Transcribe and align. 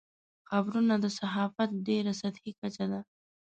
خبرونه 0.49 0.95
د 1.03 1.05
صحافت 1.17 1.69
ډېره 1.87 2.13
سطحي 2.21 2.51
کچه 2.59 2.85
ده. 2.91 2.99